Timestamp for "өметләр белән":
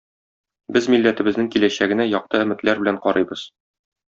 2.47-2.99